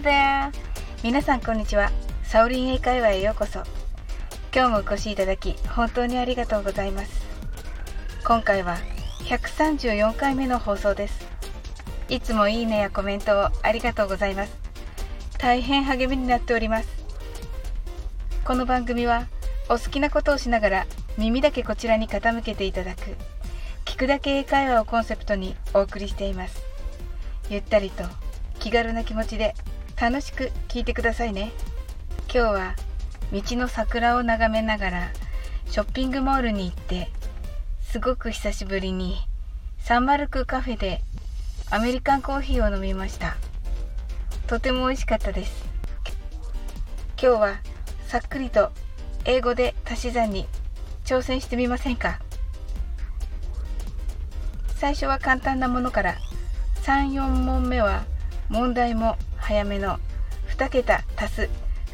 [0.00, 0.50] there!
[1.02, 1.90] 皆さんこんにちは。
[2.22, 3.62] サオリン英会話へようこそ。
[4.54, 7.26] 今日もお越しいただき本当にありがとうございます。
[8.24, 8.78] 今回は
[9.24, 11.26] 134回目の放送です。
[12.08, 14.56] いつもいいねやコメントをありがとうございます。
[15.38, 16.88] 大変励みになっております。
[18.44, 19.26] この番組は
[19.68, 20.86] お好きなことをしながら
[21.18, 23.00] 耳だけこちらに傾けていただく
[23.84, 26.62] 聞くだけ英会話をコンセプトにお送りしています。
[27.50, 28.04] ゆったりと
[28.58, 29.54] 気軽な気持ちで
[30.02, 31.52] 楽しく聞いてくださいね。
[32.24, 32.74] 今日は
[33.32, 35.12] 道の桜を眺めながら
[35.70, 37.08] ショッピングモールに行って
[37.80, 39.18] すごく久しぶりに
[39.78, 41.02] サンマルクカフェで
[41.70, 43.36] アメリカンコーヒーを飲みました。
[44.48, 45.64] とても美味しかったです。
[47.16, 47.60] 今日は
[48.08, 48.72] さっくりと
[49.24, 50.48] 英語で足し算に
[51.04, 52.18] 挑戦してみませんか？
[54.74, 56.16] 最初は簡単なものから
[56.82, 58.02] 34問目は
[58.48, 59.98] 問題も早めの
[60.56, 61.50] 2桁足す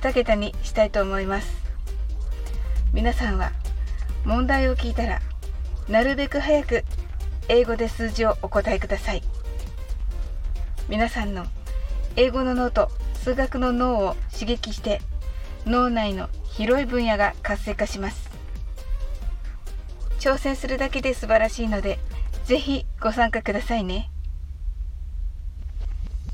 [0.00, 1.62] 2桁にしたいと思います。
[2.92, 3.52] 皆さんは
[4.24, 5.20] 問題を聞いたら
[5.88, 6.84] なるべく早く
[7.48, 9.22] 英語で数字をお答えください。
[10.88, 11.46] 皆さんの
[12.16, 15.00] 英語の脳と数学の脳を刺激して
[15.64, 18.30] 脳内の広い分野が活性化します。
[20.18, 21.98] 挑戦するだけで素晴らしいので
[22.44, 24.10] ぜひご参加くださいね。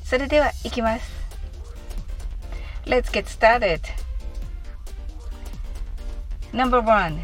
[0.07, 1.11] それでは行きます
[2.85, 3.81] Let's get started
[6.51, 7.19] Number one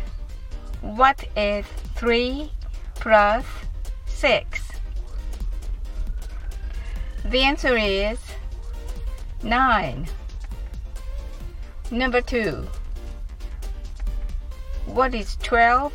[0.82, 2.50] What is 3
[2.96, 3.46] plus
[4.08, 4.46] 6?
[7.26, 8.18] The answer is
[9.44, 10.08] 9
[11.92, 12.68] Number two
[14.86, 15.94] What is 12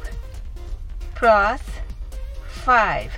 [1.15, 1.63] plus
[2.47, 3.11] 5?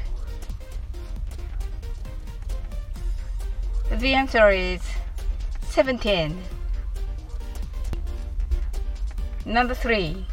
[3.99, 4.81] The answer is
[5.63, 6.41] 17.
[9.45, 10.25] Number 3.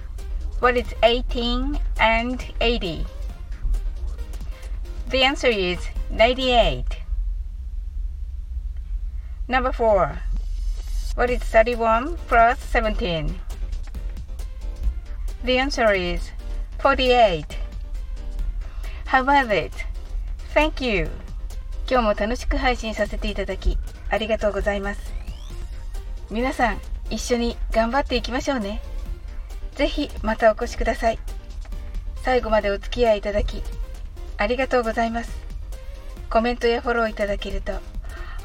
[0.61, 3.05] What is 18 and 80?
[5.11, 5.79] The answer is
[6.11, 6.85] 98.
[9.49, 10.23] Number 4.
[11.17, 13.41] What is 31 plus 17?
[15.43, 16.31] The answer is
[16.79, 17.59] 48.
[19.07, 19.73] How was it?
[20.55, 21.11] Thank you.
[21.91, 23.79] 今日も楽しく配信させていただき
[24.11, 25.15] ありがとうございます。
[26.31, 28.83] 皆さん一緒に頑張っていきましょうね。
[29.75, 31.19] ぜひまたお越しください。
[32.23, 33.63] 最後までお付き合いいただき
[34.37, 35.31] ありがとうございます。
[36.29, 37.73] コメントやフォローいただけると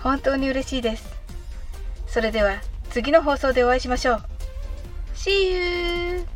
[0.02, 1.14] 本当に嬉しいです。
[2.08, 2.62] それでは
[2.92, 4.24] 次の放送でお会いしましょう。
[5.16, 6.33] See you!